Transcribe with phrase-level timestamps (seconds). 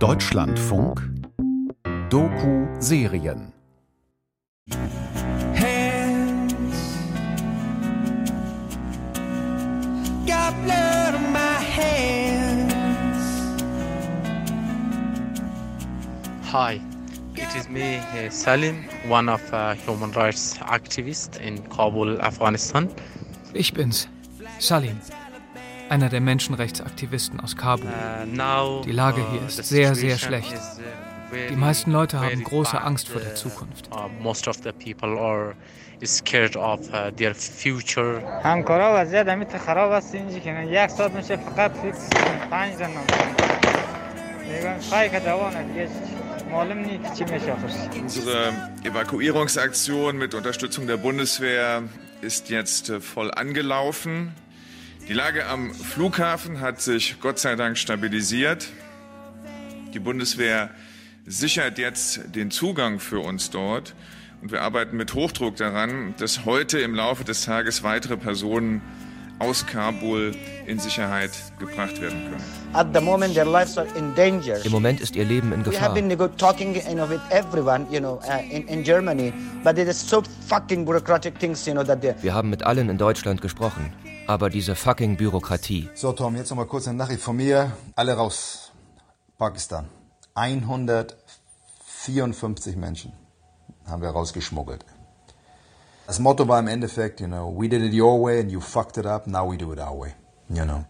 [0.00, 0.98] Deutschlandfunk
[2.08, 3.52] Doku Serien
[16.44, 16.80] Hi,
[17.36, 22.88] it is me, uh, Salim, one of uh, human rights activists in Kabul, Afghanistan.
[23.52, 24.08] Ich bin's,
[24.58, 24.98] Salim,
[25.90, 27.90] einer der Menschenrechtsaktivisten aus Kabul.
[28.84, 30.54] Die Lage hier ist sehr, sehr schlecht.
[31.50, 33.88] Die meisten Leute haben große Angst vor der Zukunft.
[48.00, 48.52] Unsere
[48.82, 51.84] Evakuierungsaktion mit Unterstützung der Bundeswehr
[52.22, 54.34] ist jetzt äh, voll angelaufen.
[55.10, 58.68] Die Lage am Flughafen hat sich Gott sei Dank stabilisiert.
[59.92, 60.70] Die Bundeswehr
[61.26, 63.96] sichert jetzt den Zugang für uns dort.
[64.40, 68.82] Und wir arbeiten mit Hochdruck daran, dass heute im Laufe des Tages weitere Personen
[69.40, 70.30] aus Kabul
[70.68, 72.44] in Sicherheit gebracht werden können.
[72.72, 74.64] At the moment, their lives are in danger.
[74.64, 75.88] Im Moment ist ihr Leben in We Gefahr.
[75.88, 79.32] have been nego- talking, you know, with everyone, you know, in, in Germany,
[79.64, 82.14] but it is so fucking bureaucratic things, you know, that they.
[82.22, 83.92] Wir haben mit allen in Deutschland gesprochen.
[84.30, 85.88] Aber diese fucking Bürokratie.
[85.92, 87.72] So, Tom, jetzt noch mal kurz eine Nachricht von mir.
[87.96, 88.70] Alle raus.
[89.36, 89.88] Pakistan.
[90.34, 93.12] 154 Menschen
[93.88, 94.84] haben wir rausgeschmuggelt.
[96.06, 98.98] Das Motto war im Endeffekt, you know, we did it your way and you fucked
[98.98, 100.14] it up, now we do it our way.
[100.48, 100.84] You know.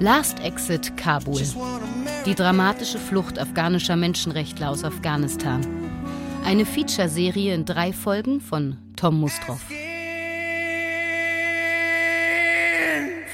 [0.00, 1.40] Last Exit Kabul.
[2.26, 5.85] Die dramatische Flucht afghanischer Menschenrechtler aus Afghanistan.
[6.46, 9.64] Eine Feature-Serie in drei Folgen von Tom Mustroff.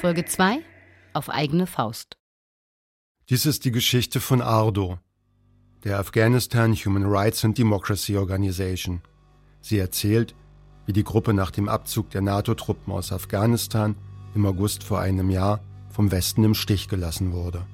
[0.01, 0.61] Folge 2
[1.13, 2.17] auf eigene Faust.
[3.29, 4.97] Dies ist die Geschichte von ARDO,
[5.83, 9.01] der Afghanistan Human Rights and Democracy Organization.
[9.61, 10.33] Sie erzählt,
[10.87, 13.95] wie die Gruppe nach dem Abzug der NATO-Truppen aus Afghanistan
[14.33, 15.59] im August vor einem Jahr
[15.91, 17.67] vom Westen im Stich gelassen wurde.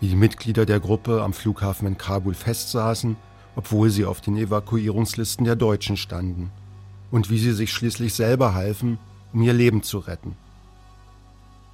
[0.00, 3.16] Wie die Mitglieder der Gruppe am Flughafen in Kabul festsaßen,
[3.56, 6.52] obwohl sie auf den Evakuierungslisten der Deutschen standen.
[7.10, 8.98] Und wie sie sich schließlich selber halfen,
[9.32, 10.36] um ihr Leben zu retten.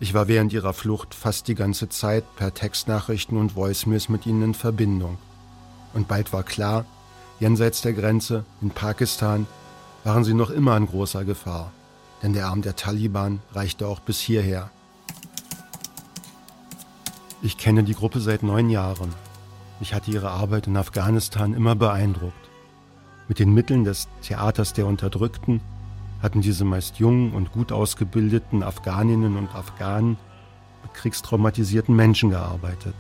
[0.01, 4.43] Ich war während ihrer Flucht fast die ganze Zeit per Textnachrichten und Voicemails mit ihnen
[4.43, 5.19] in Verbindung.
[5.95, 6.87] Und bald war klar,
[7.39, 9.47] jenseits der Grenze, in Pakistan,
[10.05, 11.73] waren sie noch immer in großer Gefahr.
[12.23, 14.71] Denn der Arm der Taliban reichte auch bis hierher.
[17.43, 19.13] Ich kenne die Gruppe seit neun Jahren.
[19.83, 22.49] Mich hatte ihre Arbeit in Afghanistan immer beeindruckt.
[23.27, 25.61] Mit den Mitteln des Theaters der Unterdrückten
[26.23, 30.19] hatten diese meist jungen und gut ausgebildeten Afghaninnen und Afghanen
[30.85, 32.95] mit kriegstraumatisierten Menschen gearbeitet.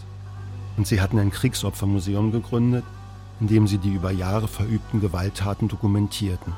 [0.76, 2.84] Und sie hatten ein Kriegsopfermuseum gegründet,
[3.38, 6.52] in dem sie die über Jahre verübten Gewalttaten dokumentierten.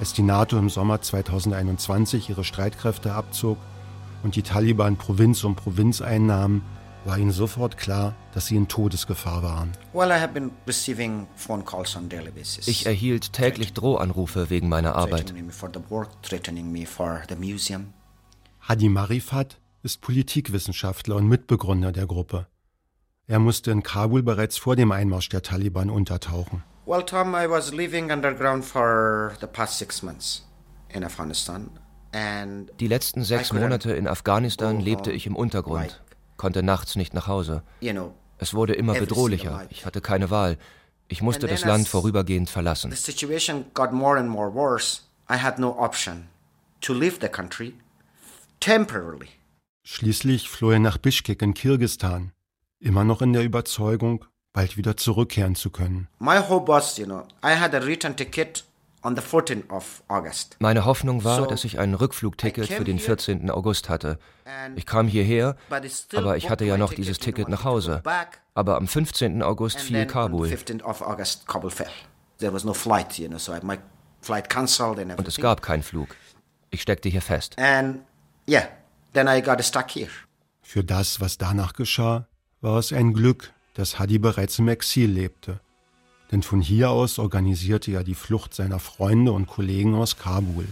[0.00, 3.56] Als die NATO im Sommer 2021 ihre Streitkräfte abzog
[4.22, 6.60] und die Taliban Provinz um Provinz einnahmen,
[7.04, 9.72] war ihnen sofort klar, dass sie in Todesgefahr waren.
[12.66, 15.34] Ich erhielt täglich Drohanrufe wegen meiner Arbeit.
[18.60, 22.46] Hadi Marifat ist Politikwissenschaftler und Mitbegründer der Gruppe.
[23.26, 26.62] Er musste in Kabul bereits vor dem Einmarsch der Taliban untertauchen.
[26.84, 30.44] Well, Tom, I was living underground for the past six months
[30.88, 31.70] in Afghanistan.
[32.12, 36.02] And Die letzten sechs Monate in Afghanistan lebte ich im Untergrund,
[36.36, 37.62] konnte nachts nicht nach Hause.
[38.38, 39.66] Es wurde immer bedrohlicher.
[39.70, 40.58] Ich hatte keine Wahl.
[41.08, 42.90] Ich musste das Land vorübergehend verlassen.
[42.90, 45.02] the situation got more and more worse.
[45.30, 46.28] I had no option
[46.80, 47.74] to leave the country
[48.60, 49.28] temporarily.
[49.84, 52.32] Schließlich floh er nach Bischkek in Kirgistan,
[52.78, 56.08] immer noch in der Überzeugung, bald wieder zurückkehren zu können.
[56.18, 58.64] My hope was, you know, I had a return ticket
[59.02, 60.56] on the 14th of August.
[60.60, 63.50] Meine Hoffnung war, dass ich ein Rückflugticket für den here 14.
[63.50, 64.18] August hatte.
[64.76, 68.02] Ich kam hierher, But it's still aber ich hatte ja noch dieses ticket, nach Hause.
[68.54, 69.42] Aber am 15.
[69.42, 70.48] August fiel Kabul.
[70.48, 71.90] the 15th of August, Kabul fell.
[72.38, 73.78] There was no flight, you know, so I, my
[74.20, 75.18] flight cancelled and everything.
[75.18, 76.16] Und es gab keinen Flug.
[76.70, 77.58] Ich steckte hier fest.
[77.58, 78.00] And
[78.48, 78.68] yeah,
[79.12, 80.10] then I got stuck here.
[80.62, 82.26] Für das, was danach geschah,
[82.60, 85.60] war es ein Glück, dass Hadi bereits im Exil lebte.
[86.32, 90.66] Denn von hier aus organisierte er die Flucht seiner Freunde und Kollegen aus Kabul.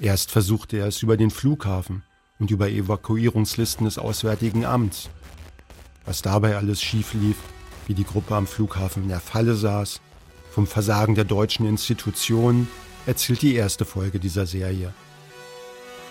[0.00, 2.02] Erst versuchte er es über den Flughafen
[2.40, 5.08] und über Evakuierungslisten des Auswärtigen Amts.
[6.04, 7.36] Was dabei alles schief lief,
[7.86, 10.00] wie die Gruppe am Flughafen in der Falle saß,
[10.50, 12.68] vom Versagen der deutschen Institutionen,
[13.06, 14.92] erzählt die erste Folge dieser Serie.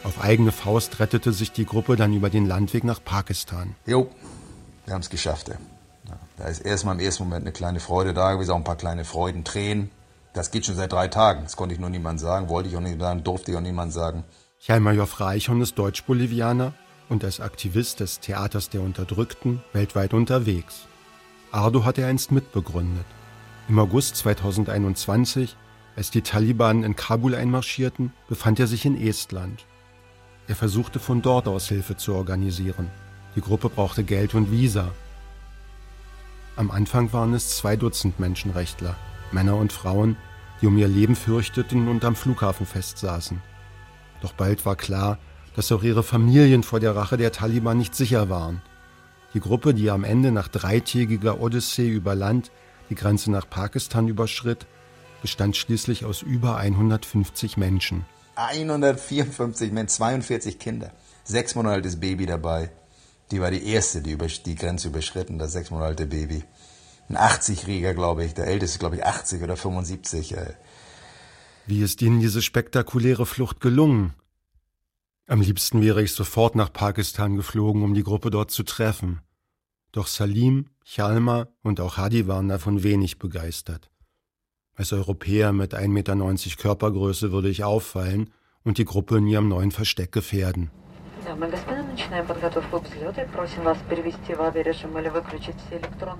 [0.03, 3.75] Auf eigene Faust rettete sich die Gruppe dann über den Landweg nach Pakistan.
[3.85, 4.09] Jo,
[4.85, 5.49] wir haben es geschafft.
[5.49, 5.55] Ja.
[6.37, 9.05] Da ist erstmal im ersten Moment eine kleine Freude da gewesen, auch ein paar kleine
[9.05, 9.91] Freuden, Tränen.
[10.33, 11.43] Das geht schon seit drei Tagen.
[11.43, 13.93] Das konnte ich nur niemand sagen, wollte ich auch nicht sagen, durfte ich auch niemand
[13.93, 14.25] sagen.
[14.59, 16.73] Jalmajor Freichon ist Deutsch-Bolivianer
[17.07, 20.87] und als Aktivist des Theaters der Unterdrückten weltweit unterwegs.
[21.51, 23.05] Ardo hat er einst mitbegründet.
[23.69, 25.55] Im August 2021,
[25.95, 29.65] als die Taliban in Kabul einmarschierten, befand er sich in Estland.
[30.47, 32.91] Er versuchte von dort aus Hilfe zu organisieren.
[33.35, 34.91] Die Gruppe brauchte Geld und Visa.
[36.57, 38.95] Am Anfang waren es zwei Dutzend Menschenrechtler,
[39.31, 40.15] Männer und Frauen,
[40.61, 43.41] die um ihr Leben fürchteten und am Flughafen festsaßen.
[44.21, 45.19] Doch bald war klar,
[45.57, 48.61] dass auch ihre Familien vor der Rache der Taliban nicht sicher waren.
[49.33, 52.51] Die Gruppe, die am Ende nach dreitägiger Odyssee über Land
[52.89, 54.65] die Grenze nach Pakistan überschritt,
[55.21, 58.05] bestand schließlich aus über 150 Menschen.
[58.35, 60.91] 154 Menschen, 42 Kinder,
[61.23, 62.69] sechs Monate altes Baby dabei.
[63.31, 66.43] Die war die erste, die über, die Grenze überschritten, das sechs Monate alte Baby.
[67.09, 70.35] Ein 80-Jähriger, glaube ich, der älteste, glaube ich, 80 oder 75.
[71.67, 74.13] Wie ist Ihnen diese spektakuläre Flucht gelungen?
[75.27, 79.21] Am liebsten wäre ich sofort nach Pakistan geflogen, um die Gruppe dort zu treffen.
[79.91, 83.89] Doch Salim, Chalma und auch Hadi waren davon wenig begeistert.
[84.75, 86.15] Als Europäer mit 1,90 Meter
[86.61, 88.29] Körpergröße würde ich auffallen
[88.63, 90.69] und die Gruppe in ihrem neuen Versteck gefährden.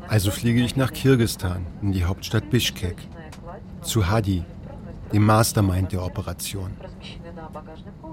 [0.08, 2.98] Also fliege ich nach Kirgistan, in die Hauptstadt Bishkek,
[3.82, 4.44] zu Hadi,
[5.14, 6.72] dem Mastermind der Operation.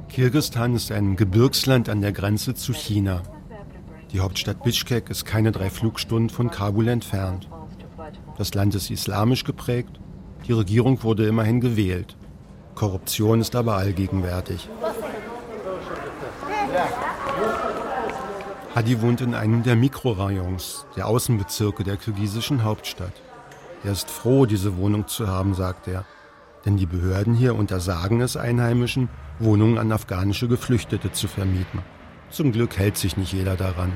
[0.09, 3.23] Kirgistan ist ein Gebirgsland an der Grenze zu China.
[4.13, 7.49] Die Hauptstadt Bishkek ist keine drei Flugstunden von Kabul entfernt.
[8.37, 9.99] Das Land ist islamisch geprägt,
[10.47, 12.17] die Regierung wurde immerhin gewählt.
[12.75, 14.69] Korruption ist aber allgegenwärtig.
[18.75, 23.13] Hadi wohnt in einem der Mikrorayons, der Außenbezirke der kirgisischen Hauptstadt.
[23.85, 26.05] Er ist froh, diese Wohnung zu haben, sagt er
[26.65, 29.09] denn die Behörden hier untersagen es Einheimischen,
[29.39, 31.81] Wohnungen an afghanische Geflüchtete zu vermieten.
[32.31, 33.93] Zum Glück hält sich nicht jeder daran.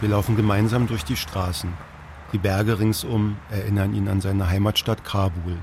[0.00, 1.72] Wir laufen gemeinsam durch die Straßen.
[2.32, 5.56] Die Berge ringsum erinnern ihn an seine Heimatstadt Kabul.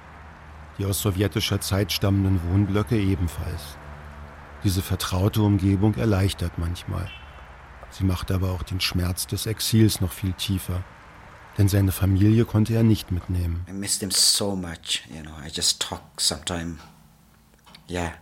[0.78, 3.78] Die aus sowjetischer Zeit stammenden Wohnblöcke ebenfalls.
[4.64, 7.10] Diese vertraute Umgebung erleichtert manchmal.
[7.90, 10.84] Sie macht aber auch den Schmerz des Exils noch viel tiefer
[11.58, 13.66] denn seine Familie konnte er nicht mitnehmen.
[13.70, 15.34] I missed him so much, you know.
[15.46, 16.78] I just talk sometime.
[17.90, 18.14] Yeah.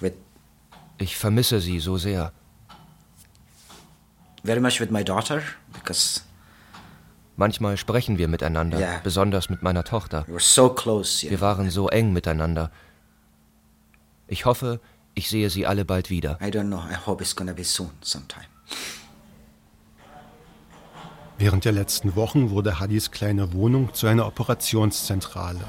[0.00, 0.14] With
[0.98, 2.32] ich vermisse sie so sehr.
[4.42, 5.42] Very much with my daughter
[5.72, 6.22] because
[7.36, 9.00] Manchmal sprechen wir miteinander, yeah.
[9.02, 10.26] besonders mit meiner Tochter.
[10.28, 12.70] We, so close, wir waren so eng miteinander.
[14.30, 14.78] Ich hoffe,
[15.14, 16.38] ich sehe sie alle bald wieder.
[16.40, 16.78] I don't know.
[16.78, 18.46] I hope it's gonna be soon sometime.
[21.36, 25.64] Während der letzten Wochen wurde Hadis kleine Wohnung zu einer Operationszentrale.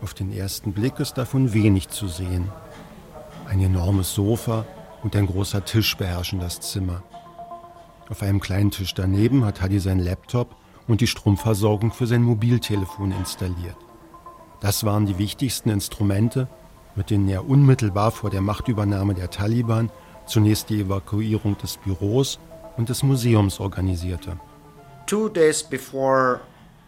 [0.00, 2.50] Auf den ersten Blick ist davon wenig zu sehen.
[3.46, 4.64] Ein enormes Sofa
[5.02, 7.02] und ein großer Tisch beherrschen das Zimmer.
[8.08, 10.56] Auf einem kleinen Tisch daneben hat Hadi sein Laptop
[10.88, 13.76] und die Stromversorgung für sein Mobiltelefon installiert.
[14.60, 16.48] Das waren die wichtigsten Instrumente,
[16.94, 19.90] mit denen er unmittelbar vor der Machtübernahme der Taliban
[20.26, 22.38] zunächst die Evakuierung des Büros
[22.76, 24.38] und des Museums organisierte.
[25.06, 26.40] Two days before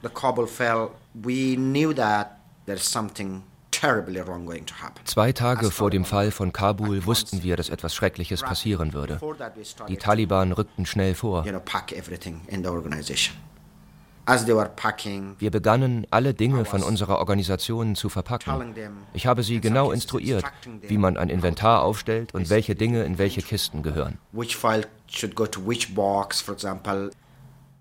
[0.02, 3.42] the Kabul fell, we knew that there's something
[5.04, 9.20] Zwei Tage vor dem Fall von Kabul wussten wir, dass etwas Schreckliches passieren würde.
[9.88, 11.44] Die Taliban rückten schnell vor.
[14.26, 18.74] Wir begannen, alle Dinge von unserer Organisation zu verpacken.
[19.12, 20.44] Ich habe sie genau instruiert,
[20.82, 24.18] wie man ein Inventar aufstellt und welche Dinge in welche Kisten gehören.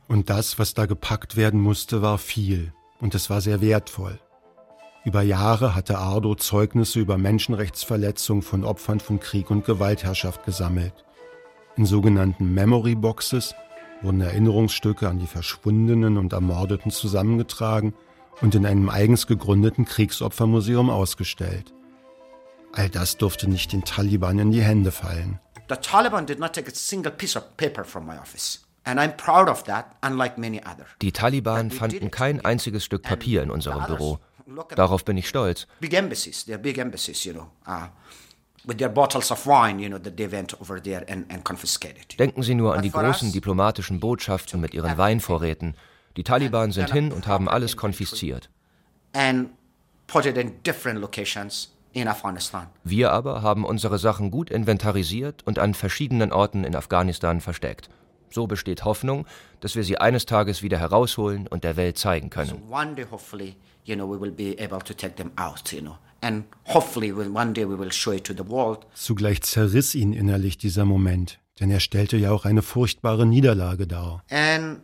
[0.08, 2.74] Und das, was da gepackt werden musste, war viel.
[3.00, 4.20] Und es war sehr wertvoll.
[5.06, 10.94] Über Jahre hatte Ardo Zeugnisse über Menschenrechtsverletzungen von Opfern von Krieg und Gewaltherrschaft gesammelt.
[11.76, 13.56] In sogenannten Memory Boxes
[14.04, 17.94] wurden Erinnerungsstücke an die Verschwundenen und Ermordeten zusammengetragen
[18.42, 21.74] und in einem eigens gegründeten Kriegsopfermuseum ausgestellt.
[22.74, 25.40] All das durfte nicht den Taliban in die Hände fallen.
[25.70, 28.66] The Taliban did not take a single piece of paper from my office.
[31.02, 34.20] Die Taliban fanden kein einziges Stück Papier in unserem Büro.
[34.76, 35.68] Darauf bin ich stolz.
[42.18, 45.76] Denken Sie nur an die großen diplomatischen Botschaften mit ihren Weinvorräten.
[46.16, 48.50] Die Taliban sind hin und haben alles konfisziert.
[49.14, 49.50] And
[50.08, 51.74] put it in different locations
[52.84, 57.90] Wir aber haben unsere Sachen gut inventarisiert und an verschiedenen Orten in Afghanistan versteckt.
[58.32, 59.28] So besteht Hoffnung,
[59.60, 62.64] dass wir sie eines Tages wieder herausholen und der Welt zeigen können.
[68.94, 74.24] Zugleich zerriss ihn innerlich dieser Moment, denn er stellte ja auch eine furchtbare Niederlage dar.
[74.30, 74.80] And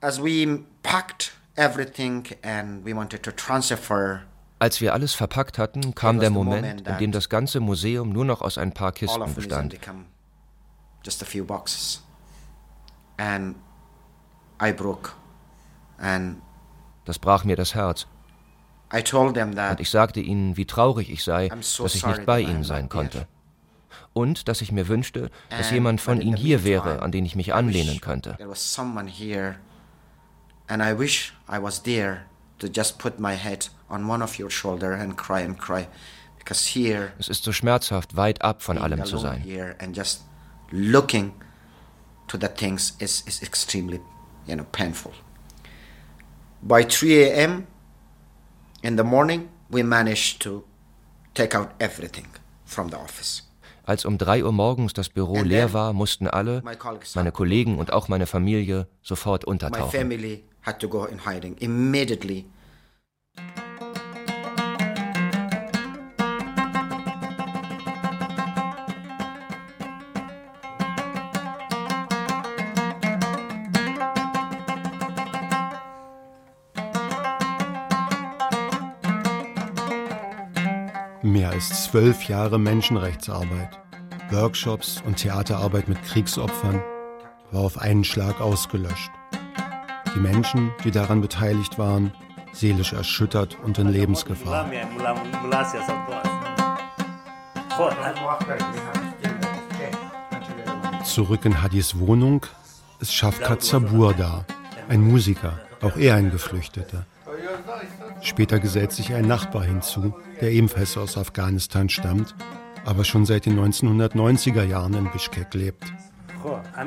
[0.00, 4.22] as we packed everything and we wanted to transfer
[4.64, 8.40] als wir alles verpackt hatten, kam der Moment, in dem das ganze Museum nur noch
[8.40, 9.78] aus ein paar Kisten bestand.
[17.04, 18.06] Das brach mir das Herz.
[18.94, 23.26] Und ich sagte ihnen, wie traurig ich sei, dass ich nicht bei ihnen sein konnte.
[24.12, 27.52] Und dass ich mir wünschte, dass jemand von ihnen hier wäre, an den ich mich
[27.52, 28.38] anlehnen könnte.
[30.66, 32.22] And I wish I was there
[32.58, 35.86] to just put my head on one of your shoulder and cry and cry.
[36.38, 39.42] Because here, es ist so schmerzhaft, weit ab von allem zu sein.
[39.42, 40.24] Here and just
[40.70, 41.32] looking
[42.28, 44.00] to the things is, is extremely,
[44.46, 45.12] you know, painful.
[46.62, 47.66] By 3 a.m.
[48.84, 50.62] in the morning, we managed to
[51.32, 52.26] take out everything
[52.66, 53.42] from the office.
[53.86, 56.62] Als um drei Uhr morgens das Büro leer war, mussten alle,
[57.14, 60.08] meine Kollegen und auch meine Familie, sofort untertauchen.
[60.08, 62.06] Mehr
[81.70, 83.78] als zwölf Jahre Menschenrechtsarbeit,
[84.30, 86.82] Workshops und Theaterarbeit mit Kriegsopfern
[87.52, 89.10] war auf einen Schlag ausgelöscht.
[90.14, 92.12] Die Menschen, die daran beteiligt waren,
[92.52, 94.70] seelisch erschüttert und in Lebensgefahr.
[101.04, 102.44] Zurück in Hadis Wohnung
[103.00, 104.44] ist Shafkat Sabur da,
[104.90, 107.06] ein Musiker, auch er ein Geflüchteter.
[108.20, 112.34] Später gesellt sich ein Nachbar hinzu, der ebenfalls aus Afghanistan stammt,
[112.84, 115.84] aber schon seit den 1990er Jahren in Bischkek lebt.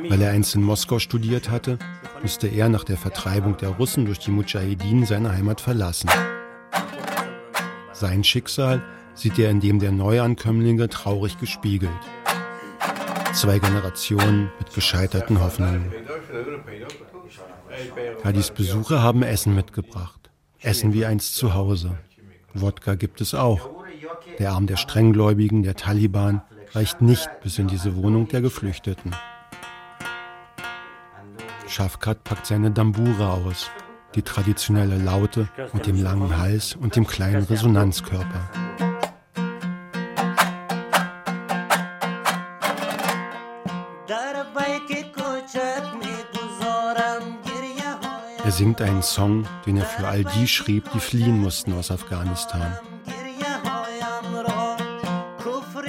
[0.10, 1.80] Weil er einst in Moskau studiert hatte,
[2.22, 6.10] musste er nach der Vertreibung der Russen durch die Mujahedin seine Heimat verlassen.
[7.94, 8.84] Sein Schicksal
[9.16, 11.92] sieht er in dem der Neuankömmlinge traurig gespiegelt.
[13.34, 15.92] Zwei Generationen mit gescheiterten Hoffnungen.
[18.24, 20.26] Hadis Besucher haben Essen mitgebracht.
[20.62, 21.98] Essen wie einst zu Hause.
[22.54, 23.70] Wodka gibt es auch.
[24.40, 26.42] Der Arm der Strenggläubigen, der Taliban,
[26.74, 29.16] reicht nicht bis in diese Wohnung der Geflüchteten.
[31.68, 33.70] Schafkat packt seine Dambura aus,
[34.16, 38.87] die traditionelle Laute mit dem langen Hals und dem kleinen Resonanzkörper.
[48.48, 52.80] Er singt einen Song, den er für all die schrieb, die fliehen mussten aus Afghanistan.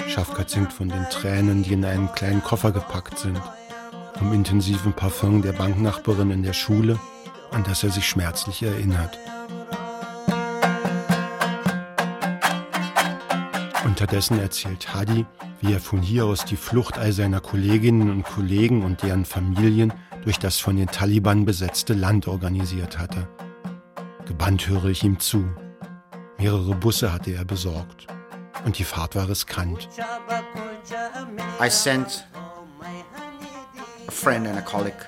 [0.09, 3.41] Schafkat singt von den Tränen, die in einen kleinen Koffer gepackt sind,
[4.19, 6.99] vom intensiven Parfum der Banknachbarin in der Schule,
[7.53, 9.17] an das er sich schmerzlich erinnert.
[13.85, 15.27] Unterdessen erzählt Hadi,
[15.61, 19.93] wie er von hier aus die Flucht all seiner Kolleginnen und Kollegen und deren Familien
[20.25, 23.29] durch das von den Taliban besetzte Land organisiert hatte.
[24.27, 25.45] Gebannt höre ich ihm zu.
[26.39, 28.07] Mehrere Busse hatte er besorgt.
[28.65, 29.89] Und die Fahrt war riskant.
[31.61, 32.27] I sent
[34.07, 35.07] a friend and a colleague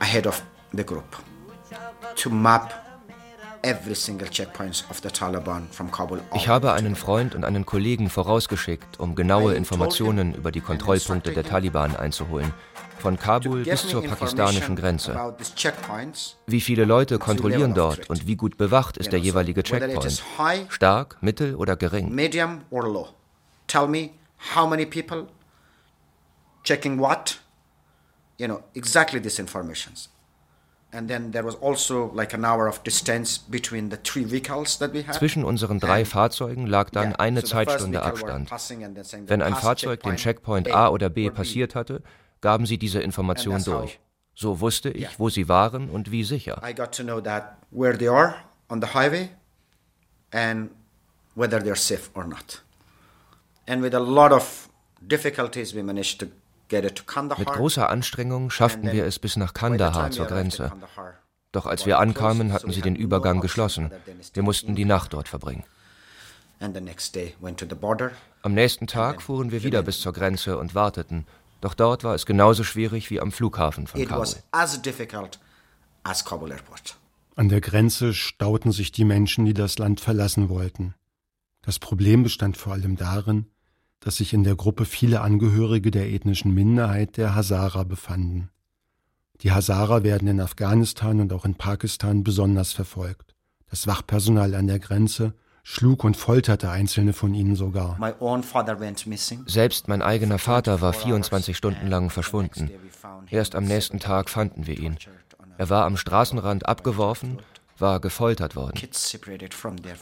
[0.00, 1.16] ahead of the group
[2.16, 2.74] to map
[6.34, 11.44] ich habe einen Freund und einen Kollegen vorausgeschickt, um genaue Informationen über die Kontrollpunkte der
[11.44, 12.54] Taliban einzuholen
[13.00, 15.34] von Kabul bis zur pakistanischen Grenze.
[16.46, 20.22] Wie viele Leute kontrollieren dort und wie gut bewacht ist der jeweilige Checkpoint?
[20.68, 22.14] Stark, mittel oder gering?
[22.14, 23.08] Medium or low.
[23.66, 24.10] Tell me
[24.54, 25.26] how many people
[26.64, 27.40] checking what?
[28.38, 30.10] You know, exactly these informations.
[30.92, 31.58] Also
[35.12, 38.50] Zwischen unseren drei Fahrzeugen lag dann eine Zeitstunde Abstand.
[39.26, 42.02] Wenn ein Fahrzeug den Checkpoint A oder B passiert hatte,
[42.40, 44.00] gaben sie diese Information durch.
[44.34, 46.62] So wusste ich, wo sie waren und wie sicher.
[46.66, 48.36] I got to know that where they are
[48.68, 49.28] on the highway
[50.32, 50.70] and
[51.34, 52.62] whether they're safe or not.
[53.66, 54.68] And with a lot of
[55.00, 56.26] difficulties we managed to
[56.72, 60.72] mit großer Anstrengung schafften wir es bis nach Kandahar zur Grenze.
[61.52, 63.90] Doch als wir ankamen, hatten sie den Übergang geschlossen.
[64.34, 65.64] Wir mussten die Nacht dort verbringen.
[66.60, 71.26] Am nächsten Tag fuhren wir wieder bis zur Grenze und warteten.
[71.60, 74.26] Doch dort war es genauso schwierig wie am Flughafen von Kabul.
[77.36, 80.94] An der Grenze stauten sich die Menschen, die das Land verlassen wollten.
[81.62, 83.46] Das Problem bestand vor allem darin,
[84.00, 88.50] dass sich in der Gruppe viele Angehörige der ethnischen Minderheit der Hazara befanden.
[89.42, 93.34] Die Hazara werden in Afghanistan und auch in Pakistan besonders verfolgt.
[93.68, 97.98] Das Wachpersonal an der Grenze schlug und folterte einzelne von ihnen sogar.
[99.46, 102.70] Selbst mein eigener Vater war 24 Stunden lang verschwunden.
[103.28, 104.96] Erst am nächsten Tag fanden wir ihn.
[105.58, 107.38] Er war am Straßenrand abgeworfen,
[107.78, 108.80] war gefoltert worden.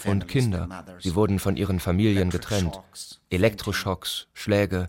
[0.05, 2.81] Und Kinder, sie wurden von ihren Familien getrennt.
[3.31, 4.89] Elektroschocks, Schläge.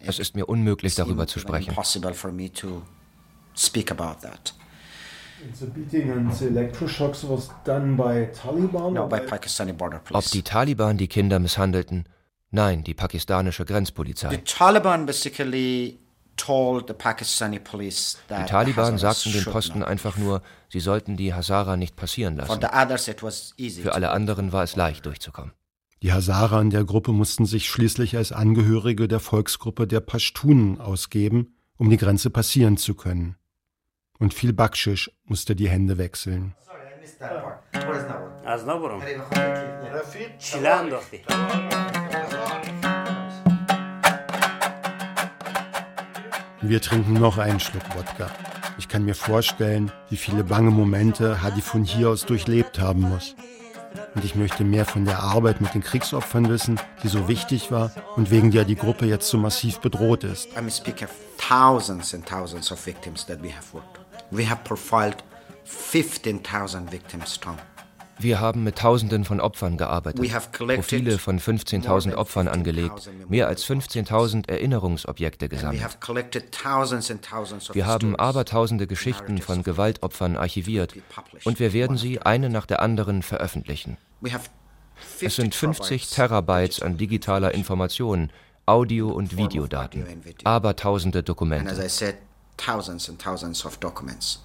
[0.00, 1.74] Es ist mir unmöglich, darüber zu sprechen
[10.12, 12.08] Ob die Taliban die Kinder misshandelten?
[12.50, 14.30] Nein, die pakistanische Grenzpolizei.
[14.30, 15.98] The Taliban basically
[16.36, 21.34] told the Pakistani police that die Taliban sagten den Posten einfach nur, sie sollten die
[21.34, 22.60] Hazara nicht passieren lassen.
[22.60, 25.52] Für alle anderen war es leicht durchzukommen.
[26.02, 31.54] Die Hazara in der Gruppe mussten sich schließlich als Angehörige der Volksgruppe der Pashtunen ausgeben,
[31.76, 33.36] um die Grenze passieren zu können
[34.18, 36.54] und viel Backschisch musste die Hände wechseln.
[46.60, 48.30] Wir trinken noch einen Schluck Wodka.
[48.78, 53.36] Ich kann mir vorstellen, wie viele bange Momente Hadi von hier aus durchlebt haben muss.
[54.14, 57.92] Und ich möchte mehr von der Arbeit mit den Kriegsopfern wissen, die so wichtig war
[58.16, 60.48] und wegen der die Gruppe jetzt so massiv bedroht ist.
[60.56, 65.16] I'm speaking of thousands and thousands of victims that we have worked We have profiled
[65.64, 67.56] 15,000 victims, Tom.
[68.18, 74.48] Wir haben mit Tausenden von Opfern gearbeitet, Profile von 15.000 Opfern angelegt, mehr als 15.000
[74.48, 75.82] Erinnerungsobjekte gesammelt.
[77.72, 80.94] Wir haben abertausende Geschichten von Gewaltopfern archiviert.
[81.44, 83.96] Und wir werden sie eine nach der anderen veröffentlichen.
[85.20, 88.30] Es sind 50 Terabytes an digitaler Information,
[88.64, 90.06] Audio- und Videodaten,
[90.44, 91.74] abertausende Dokumente
[92.64, 94.40] thousands and thousands of documents.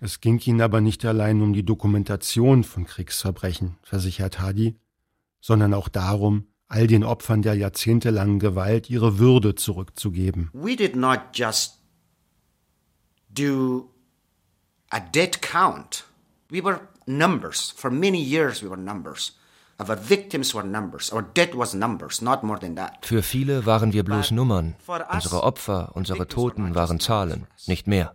[0.00, 4.76] Es ging ihnen aber nicht allein um die Dokumentation von Kriegsverbrechen, versichert Hadi,
[5.40, 10.50] sondern auch darum, all den Opfern der jahrzehntelangen Gewalt ihre Würde zurückzugeben.
[10.52, 11.78] We did not just
[13.30, 13.90] do
[14.90, 16.04] a dead count.
[16.50, 17.72] We were numbers.
[17.76, 19.38] For many years we were numbers.
[23.02, 24.74] Für viele waren wir bloß Nummern.
[25.12, 28.14] Unsere Opfer, unsere Toten waren Zahlen, nicht mehr.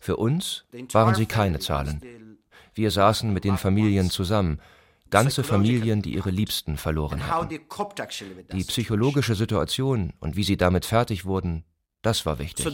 [0.00, 2.00] Für uns waren sie keine Zahlen.
[2.74, 4.60] Wir saßen mit den Familien zusammen,
[5.10, 7.48] ganze Familien, die ihre Liebsten verloren hatten.
[8.52, 11.64] Die psychologische Situation und wie sie damit fertig wurden,
[12.02, 12.64] das war wichtig.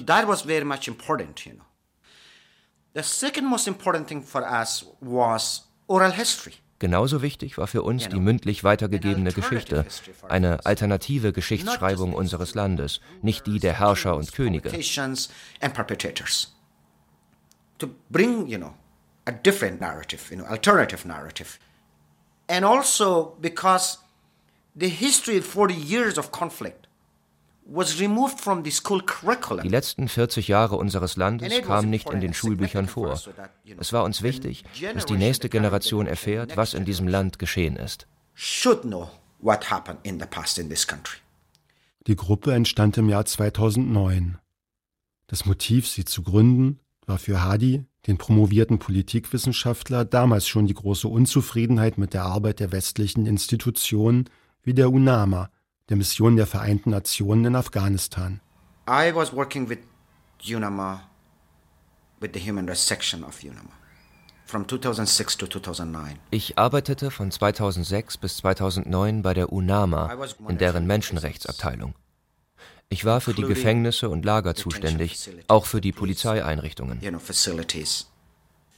[2.94, 6.54] The second most important thing for us was oral history.
[6.78, 9.86] Genauso wichtig war für uns die mündlich weitergegebene Geschichte,
[10.28, 14.68] eine alternative Geschichtsschreibung unseres Landes, nicht die der Herrscher und Könige.
[17.78, 18.74] To bring, you know,
[19.26, 21.58] a different narrative, you know, alternative narrative.
[22.48, 23.98] And also because
[24.74, 26.81] the history of 40 years of conflict
[29.62, 33.20] die letzten 40 Jahre unseres Landes kamen nicht in den Schulbüchern vor.
[33.78, 38.06] Es war uns wichtig, dass die nächste Generation erfährt, was in diesem Land geschehen ist.
[42.06, 44.38] Die Gruppe entstand im Jahr 2009.
[45.28, 51.06] Das Motiv, sie zu gründen, war für Hadi, den promovierten Politikwissenschaftler, damals schon die große
[51.06, 54.28] Unzufriedenheit mit der Arbeit der westlichen Institutionen
[54.62, 55.50] wie der UNAMA,
[55.88, 58.40] der Mission der Vereinten Nationen in Afghanistan.
[58.88, 59.78] I was working with
[60.44, 61.02] UNAMA,
[62.20, 63.70] with the human rights section of UNAMA.
[64.46, 66.18] From 2006 to 2009.
[66.30, 70.12] Ich arbeitete von 2006 bis 2009 bei der UNAMA
[70.48, 71.94] in deren Menschenrechtsabteilung.
[72.90, 77.00] Ich war für die Gefängnisse und Lager zuständig, auch für die Polizeieinrichtungen.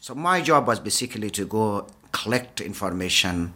[0.01, 3.55] So my job was basically to go collect information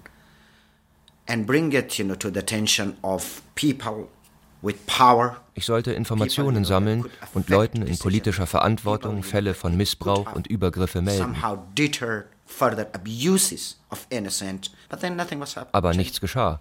[1.29, 4.09] and bring it, you know, to the attention of people
[4.63, 5.37] with power.
[5.55, 11.37] Ich sollte Informationen sammeln und Leuten in politischer Verantwortung Fälle von Missbrauch und Übergriffe melden.
[15.73, 16.61] Aber nichts geschah.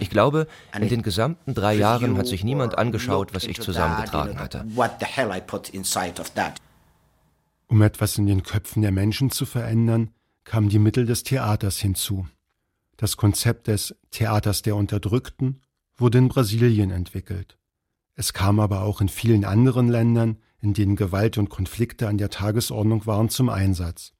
[0.00, 4.64] Ich glaube, in den gesamten drei Jahren hat sich niemand angeschaut, was ich zusammengetragen hatte.
[7.66, 10.10] Um etwas in den Köpfen der Menschen zu verändern,
[10.44, 12.26] kamen die Mittel des Theaters hinzu.
[12.96, 15.60] Das Konzept des Theaters der Unterdrückten
[15.96, 17.58] wurde in Brasilien entwickelt.
[18.14, 22.30] Es kam aber auch in vielen anderen Ländern, in denen Gewalt und Konflikte an der
[22.30, 24.12] Tagesordnung waren, zum Einsatz.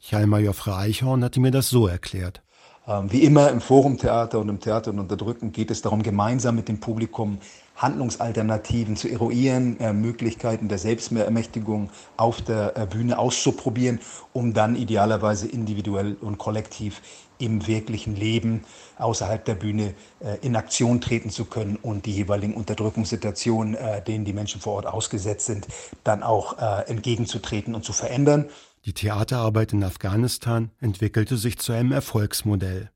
[0.00, 2.42] Chalmajor Frau Eichhorn hatte mir das so erklärt.
[2.86, 6.68] Ähm, wie immer im Forumtheater und im Theater und Unterdrücken geht es darum, gemeinsam mit
[6.68, 7.38] dem Publikum
[7.76, 14.00] Handlungsalternativen zu eruieren, äh, Möglichkeiten der Selbstermächtigung auf der äh, Bühne auszuprobieren,
[14.32, 17.00] um dann idealerweise individuell und kollektiv
[17.38, 18.64] im wirklichen Leben
[18.98, 24.24] außerhalb der Bühne äh, in Aktion treten zu können und die jeweiligen Unterdrückungssituationen, äh, denen
[24.24, 25.66] die Menschen vor Ort ausgesetzt sind,
[26.04, 28.48] dann auch äh, entgegenzutreten und zu verändern.
[28.84, 32.90] Die Theaterarbeit in Afghanistan entwickelte sich zu einem Erfolgsmodell.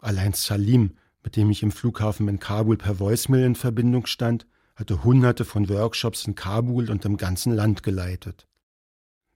[0.00, 5.04] Allein Salim, mit dem ich im Flughafen in Kabul per Voicemail in Verbindung stand, hatte
[5.04, 8.46] hunderte von Workshops in Kabul und im ganzen Land geleitet.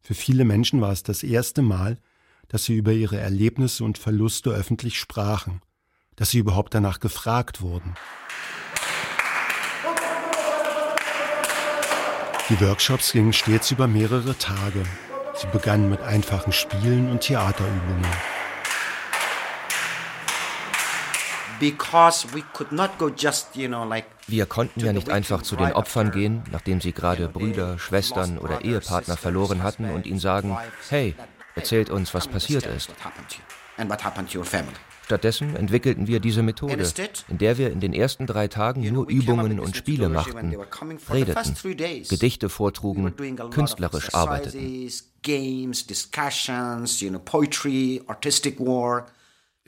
[0.01, 1.99] Für viele Menschen war es das erste Mal,
[2.49, 5.61] dass sie über ihre Erlebnisse und Verluste öffentlich sprachen,
[6.15, 7.95] dass sie überhaupt danach gefragt wurden.
[12.49, 14.85] Die Workshops gingen stets über mehrere Tage.
[15.35, 18.07] Sie begannen mit einfachen Spielen und Theaterübungen.
[24.29, 28.63] Wir konnten ja nicht einfach zu den Opfern gehen, nachdem sie gerade Brüder, Schwestern oder
[28.63, 30.57] Ehepartner verloren hatten und ihnen sagen,
[30.89, 31.15] hey,
[31.55, 32.91] erzählt uns, was passiert ist.
[35.07, 36.93] Stattdessen entwickelten wir diese Methode,
[37.29, 40.57] in der wir in den ersten drei Tagen nur Übungen und Spiele machten,
[41.09, 43.15] redeten, Gedichte vortrugen,
[43.51, 44.91] künstlerisch arbeiteten.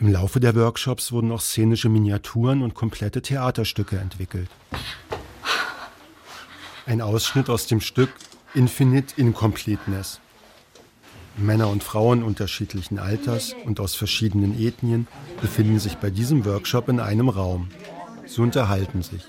[0.00, 4.48] Im Laufe der Workshops wurden auch szenische Miniaturen und komplette Theaterstücke entwickelt.
[6.86, 8.10] Ein Ausschnitt aus dem Stück
[8.54, 10.20] Infinite Incompleteness.
[11.36, 15.08] Männer und Frauen unterschiedlichen Alters und aus verschiedenen Ethnien
[15.40, 17.68] befinden sich bei diesem Workshop in einem Raum.
[18.24, 19.24] Sie unterhalten sich.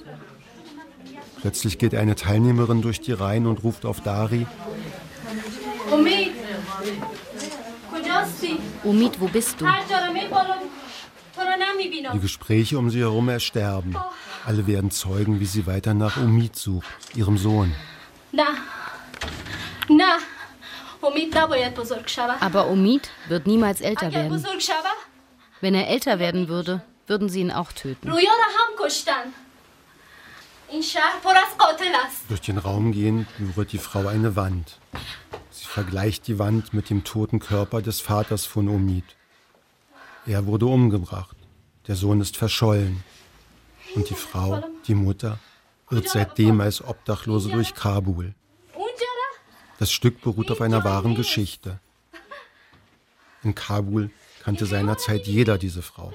[1.42, 4.46] Plötzlich geht eine Teilnehmerin durch die Reihen und ruft auf Dari.
[8.84, 9.66] Omid, wo bist du?
[12.14, 13.96] Die Gespräche um sie herum ersterben.
[14.46, 17.74] Alle werden Zeugen, wie sie weiter nach Omid sucht, ihrem Sohn.
[18.32, 18.48] Na,
[19.88, 20.18] na.
[22.42, 24.44] Aber Omid wird niemals älter werden.
[25.62, 28.12] Wenn er älter werden würde, würden sie ihn auch töten.
[32.28, 34.78] Durch den Raum gehend berührt die Frau eine Wand.
[35.72, 39.04] Vergleicht die Wand mit dem toten Körper des Vaters von Omid.
[40.26, 41.38] Er wurde umgebracht.
[41.86, 43.04] Der Sohn ist verschollen.
[43.94, 45.38] Und die Frau, die Mutter,
[45.92, 48.34] irrt seitdem als Obdachlose durch Kabul.
[49.78, 51.80] Das Stück beruht auf einer wahren Geschichte.
[53.44, 54.10] In Kabul
[54.44, 56.12] kannte seinerzeit jeder diese Frau.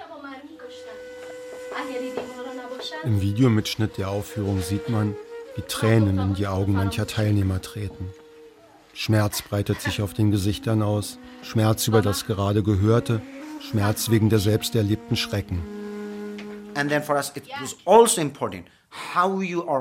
[3.05, 5.15] Im Videomitschnitt der Aufführung sieht man,
[5.55, 8.11] wie Tränen in die Augen mancher Teilnehmer treten.
[8.95, 13.21] Schmerz breitet sich auf den Gesichtern aus, Schmerz über das gerade Gehörte,
[13.61, 15.63] Schmerz wegen der selbst erlebten Schrecken.
[16.75, 16.95] Also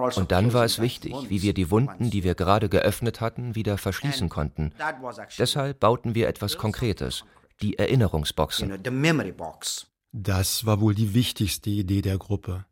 [0.04, 3.56] also und dann war es wichtig, wie wir die Wunden, die wir gerade geöffnet hatten,
[3.56, 4.72] wieder verschließen konnten.
[5.38, 7.24] Deshalb bauten wir etwas Konkretes,
[7.62, 8.74] die Erinnerungsboxen.
[10.12, 12.66] Das war wohl die wichtigste Idee der Gruppe.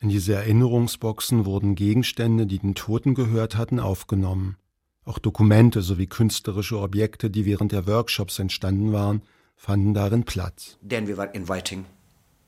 [0.00, 4.56] In diese Erinnerungsboxen wurden Gegenstände, die den Toten gehört hatten, aufgenommen.
[5.04, 9.22] Auch Dokumente sowie künstlerische Objekte, die während der Workshops entstanden waren,
[9.56, 10.78] fanden darin Platz.
[10.86, 11.84] Then we were inviting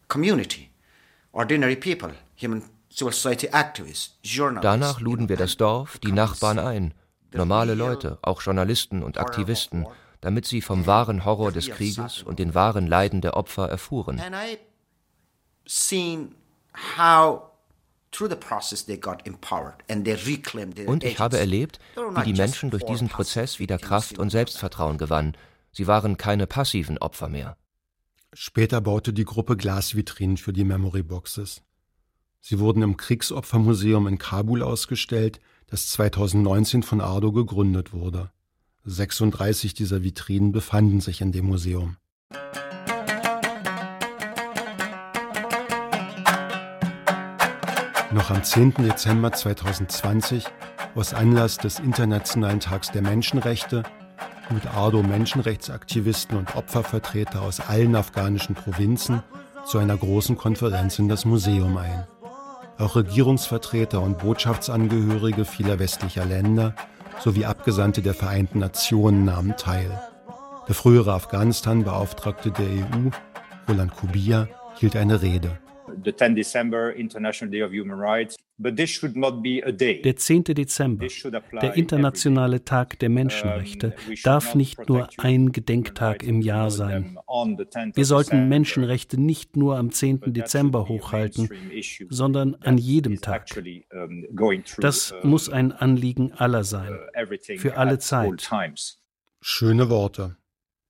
[0.08, 0.70] community,
[1.32, 2.62] ordinary people, human
[4.62, 6.94] Danach luden wir das Dorf, die Nachbarn ein,
[7.32, 9.86] normale Leute, auch Journalisten und Aktivisten,
[10.22, 14.20] damit sie vom wahren Horror des Krieges und den wahren Leiden der Opfer erfuhren.
[20.88, 25.36] Und ich habe erlebt, wie die Menschen durch diesen Prozess wieder Kraft und Selbstvertrauen gewannen.
[25.72, 27.56] Sie waren keine passiven Opfer mehr.
[28.32, 31.62] Später baute die Gruppe Glasvitrinen für die Memory Boxes.
[32.40, 38.30] Sie wurden im Kriegsopfermuseum in Kabul ausgestellt, das 2019 von Ardo gegründet wurde.
[38.84, 41.96] 36 dieser Vitrinen befanden sich in dem Museum.
[48.16, 48.76] Noch am 10.
[48.78, 50.46] Dezember 2020,
[50.94, 53.82] aus Anlass des Internationalen Tags der Menschenrechte,
[54.48, 59.22] lud Ardo Menschenrechtsaktivisten und Opfervertreter aus allen afghanischen Provinzen
[59.66, 62.06] zu einer großen Konferenz in das Museum ein.
[62.78, 66.74] Auch Regierungsvertreter und Botschaftsangehörige vieler westlicher Länder
[67.18, 69.90] sowie Abgesandte der Vereinten Nationen nahmen teil.
[70.66, 73.10] Der frühere Afghanistan-Beauftragte der EU,
[73.68, 74.48] Roland Kubia,
[74.78, 75.58] hielt eine Rede.
[76.04, 76.16] Der
[80.16, 80.44] 10.
[80.44, 81.06] Dezember,
[81.62, 87.18] der Internationale Tag der Menschenrechte, darf nicht nur ein Gedenktag im Jahr sein.
[87.94, 90.32] Wir sollten Menschenrechte nicht nur am 10.
[90.32, 91.48] Dezember hochhalten,
[92.08, 93.46] sondern an jedem Tag.
[94.78, 96.98] Das muss ein Anliegen aller sein,
[97.56, 98.50] für alle Zeit.
[99.40, 100.36] Schöne Worte.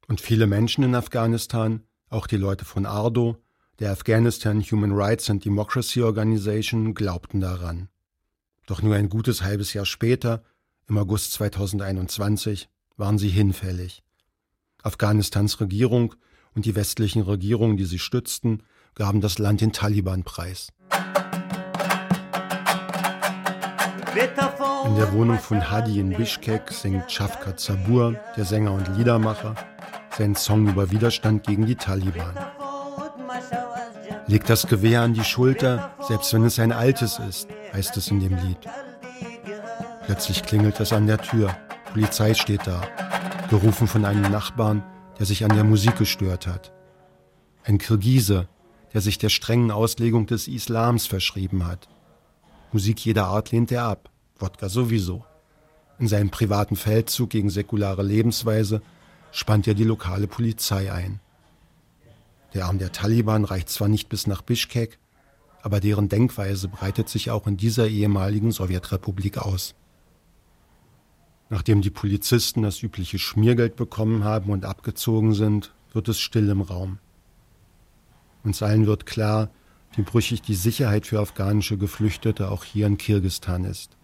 [0.09, 3.37] Und viele Menschen in Afghanistan, auch die Leute von Ardo,
[3.79, 7.89] der Afghanistan Human Rights and Democracy Organization glaubten daran.
[8.67, 10.43] Doch nur ein gutes halbes Jahr später,
[10.89, 14.03] im August 2021, waren sie hinfällig.
[14.83, 16.15] Afghanistans Regierung
[16.55, 18.63] und die westlichen Regierungen, die sie stützten,
[18.95, 20.73] gaben das Land den Taliban preis.
[24.87, 29.55] In der Wohnung von Hadi in Bishkek singt Shafkat Sabur, der Sänger und Liedermacher,
[30.17, 32.35] seinen Song über Widerstand gegen die Taliban.
[34.29, 38.19] Leg das Gewehr an die Schulter, selbst wenn es ein altes ist, heißt es in
[38.19, 38.59] dem Lied.
[40.05, 41.57] Plötzlich klingelt es an der Tür.
[41.93, 42.83] Polizei steht da,
[43.51, 44.83] gerufen von einem Nachbarn,
[45.19, 46.73] der sich an der Musik gestört hat.
[47.63, 48.49] Ein Kirgise,
[48.93, 51.89] der sich der strengen Auslegung des Islams verschrieben hat.
[52.73, 55.25] Musik jeder Art lehnt er ab, Wodka sowieso.
[55.99, 58.83] In seinem privaten Feldzug gegen säkulare Lebensweise
[59.31, 61.21] spannt er die lokale Polizei ein.
[62.57, 64.99] Der Arm der Taliban reicht zwar nicht bis nach Bischkek,
[65.61, 69.75] aber deren Denkweise breitet sich auch in dieser ehemaligen Sowjetrepublik aus.
[71.51, 76.63] Nachdem die Polizisten das übliche Schmiergeld bekommen haben und abgezogen sind, wird es still im
[76.63, 76.99] Raum.
[78.43, 79.51] Uns allen wird klar,
[79.95, 83.99] wie brüchig die Sicherheit für afghanische Geflüchtete auch hier in Kirgistan ist.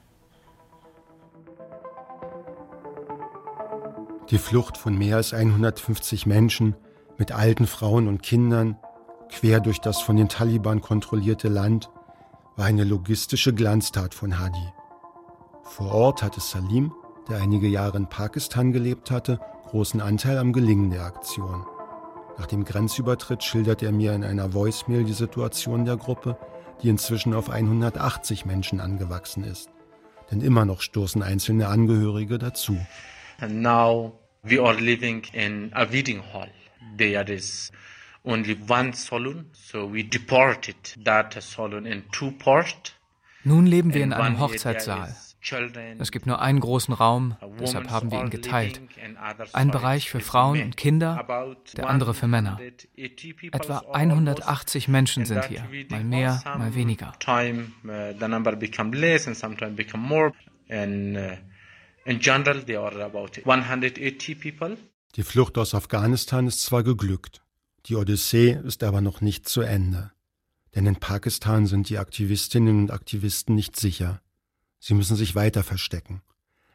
[4.28, 6.76] Die Flucht von mehr als 150 Menschen
[7.22, 8.76] mit alten Frauen und Kindern
[9.30, 11.88] quer durch das von den Taliban kontrollierte Land
[12.56, 14.72] war eine logistische Glanztat von Hadi.
[15.62, 16.92] Vor Ort hatte Salim,
[17.30, 21.64] der einige Jahre in Pakistan gelebt hatte, großen Anteil am Gelingen der Aktion.
[22.38, 26.36] Nach dem Grenzübertritt schildert er mir in einer Voicemail die Situation der Gruppe,
[26.82, 29.70] die inzwischen auf 180 Menschen angewachsen ist.
[30.32, 32.76] Denn immer noch stoßen einzelne Angehörige dazu.
[33.40, 34.10] And now
[34.42, 36.48] we are living in a wedding hall
[36.96, 37.70] there is
[38.24, 42.94] only one saloon, so we deported that saloon in two parts.
[43.44, 45.14] Nun leben wir in einem Hochzeitssaal.
[45.98, 48.80] Es gibt nur einen großen Raum, deshalb haben wir ihn geteilt.
[49.52, 51.26] Ein Bereich für Frauen und Kinder,
[51.76, 52.60] der andere für Männer.
[52.96, 57.12] Etwa 180 Menschen sind hier, mal mehr, mal weniger.
[62.04, 64.76] In general, there are about 180 people.
[65.16, 67.42] Die Flucht aus Afghanistan ist zwar geglückt,
[67.86, 70.10] die Odyssee ist aber noch nicht zu Ende.
[70.74, 74.22] Denn in Pakistan sind die Aktivistinnen und Aktivisten nicht sicher.
[74.78, 76.22] Sie müssen sich weiter verstecken.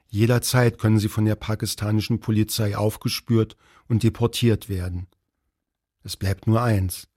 [0.08, 5.08] Jederzeit können sie von der pakistanischen Polizei aufgespürt und deportiert werden.
[6.04, 7.08] Es bleibt nur eins,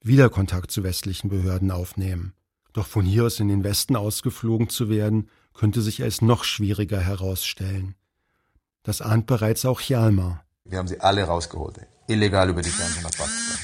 [0.00, 2.34] wieder Kontakt zu westlichen Behörden aufnehmen.
[2.72, 7.00] Doch von hier aus in den Westen ausgeflogen zu werden, könnte sich als noch schwieriger
[7.00, 7.94] herausstellen.
[8.82, 10.43] Das ahnt bereits auch Hjalmar.
[10.66, 13.58] Wir haben sie alle rausgeholt, illegal über die Grenze nach Pakistan.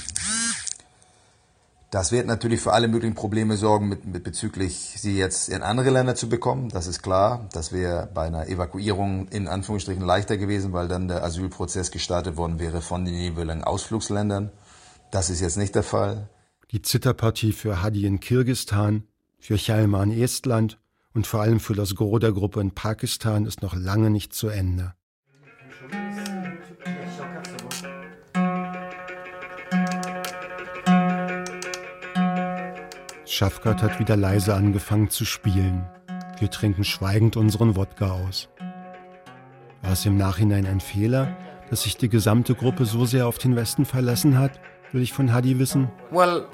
[1.91, 5.91] Das wird natürlich für alle möglichen Probleme sorgen, mit, mit bezüglich sie jetzt in andere
[5.91, 6.69] Länder zu bekommen.
[6.69, 7.49] Das ist klar.
[7.53, 12.61] Das wäre bei einer Evakuierung in Anführungsstrichen leichter gewesen, weil dann der Asylprozess gestartet worden
[12.61, 14.53] wäre von den jeweiligen Ausflugsländern.
[15.11, 16.29] Das ist jetzt nicht der Fall.
[16.71, 19.05] Die Zitterpartie für Hadi in Kirgistan,
[19.41, 20.79] für Chalma in Estland
[21.13, 24.49] und vor allem für das Gros der Gruppe in Pakistan ist noch lange nicht zu
[24.49, 24.95] Ende.
[33.40, 35.88] Schafkat hat wieder leise angefangen zu spielen.
[36.40, 38.50] Wir trinken schweigend unseren Wodka aus.
[39.81, 41.35] War es im Nachhinein ein Fehler,
[41.70, 44.61] dass sich die gesamte Gruppe so sehr auf den Westen verlassen hat?
[44.92, 45.88] Will ich von Hadi wissen?
[46.11, 46.48] Well,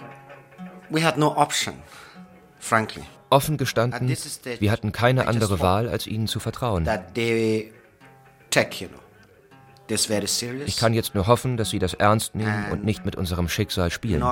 [0.88, 1.74] we had no option,
[2.60, 3.02] frankly.
[3.30, 4.08] Offen gestanden,
[4.60, 6.84] wir hatten keine andere Wahl, als ihnen zu vertrauen.
[6.84, 9.05] Take, you know.
[9.88, 13.90] Ich kann jetzt nur hoffen, dass Sie das ernst nehmen und nicht mit unserem Schicksal
[13.90, 14.22] spielen.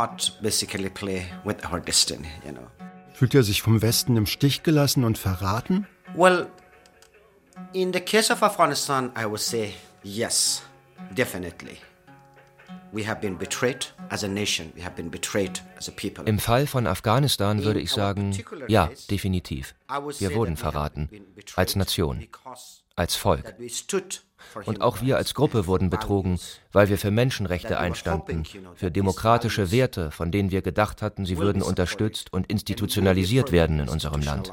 [3.12, 5.86] Fühlt er sich vom Westen im Stich gelassen und verraten?
[6.14, 6.48] Well,
[7.72, 10.62] in the case of Afghanistan, I would say yes,
[11.16, 11.78] definitely.
[16.24, 18.36] Im Fall von Afghanistan würde ich sagen,
[18.68, 19.74] ja, definitiv.
[20.18, 21.08] Wir wurden verraten,
[21.56, 22.26] als Nation.
[22.96, 23.54] als Volk.
[24.64, 26.38] Und auch wir als Gruppe wurden betrogen,
[26.72, 31.62] weil wir für Menschenrechte einstanden, für demokratische Werte, von denen wir gedacht hatten, sie würden
[31.62, 34.52] unterstützt und institutionalisiert werden in unserem Land.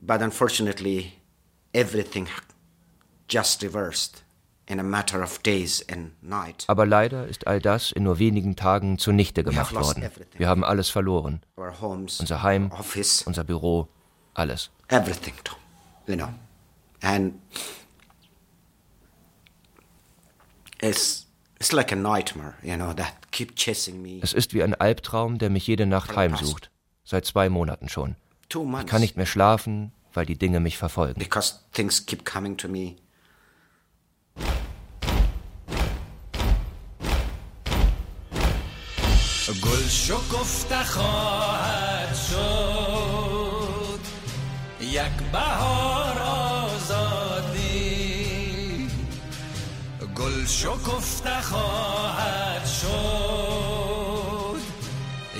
[0.00, 1.14] But unfortunately,
[1.72, 2.28] everything
[3.28, 4.22] just reversed.
[6.66, 10.10] Aber leider ist all das in nur wenigen Tagen zunichte gemacht worden.
[10.36, 11.40] Wir haben alles verloren.
[11.56, 12.70] Unser Heim,
[13.24, 13.88] unser Büro,
[14.34, 14.70] alles.
[14.88, 15.67] Everything, you
[16.08, 16.30] Genau.
[17.02, 17.34] And
[20.80, 21.26] it's
[21.60, 24.20] it's like a nightmare, you know, that keep chasing me.
[24.22, 26.70] Es ist wie ein Albtraum, der mich jede Nacht heimsucht.
[27.04, 28.16] Seit zwei Monaten schon.
[28.50, 31.18] Ich kann nicht mehr schlafen, weil die Dinge mich verfolgen.
[31.18, 32.96] Because things keep coming to me.
[39.60, 42.77] גולשו כופתך עד שור
[44.87, 47.73] یک بهار آزادی
[50.15, 54.13] گل شکفته خواهد شد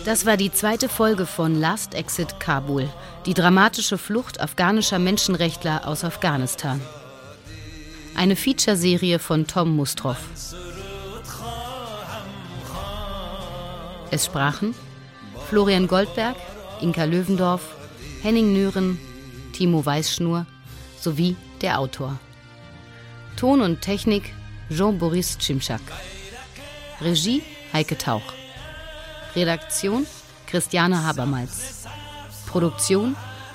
[0.05, 2.89] Das war die zweite Folge von Last Exit Kabul,
[3.25, 6.81] die dramatische Flucht afghanischer Menschenrechtler aus Afghanistan.
[8.15, 10.19] Eine Featureserie von Tom Mustroff.
[14.10, 14.74] Es sprachen
[15.48, 16.36] Florian Goldberg,
[16.80, 17.62] Inka Löwendorf,
[18.22, 18.98] Henning Nüren,
[19.52, 20.46] Timo Weißschnur
[20.98, 22.18] sowie der Autor.
[23.36, 24.32] Ton und Technik
[24.70, 25.80] Jean-Boris Cimczak.
[27.00, 27.42] Regie
[27.72, 28.32] Heike Tauch.
[29.36, 30.06] Redaktion
[30.46, 31.84] Christiane Habermals.
[32.46, 33.14] Produktion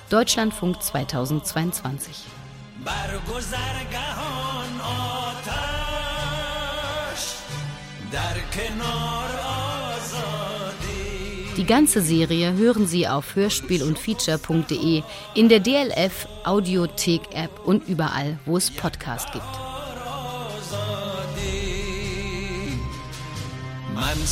[0.10, 2.26] Deutschlandfunk 2022.
[11.58, 15.04] Die ganze Serie hören Sie auf hörspiel- und feature.de,
[15.36, 19.44] in der DLF Audiothek App und überall, wo es Podcast gibt.
[23.96, 24.26] من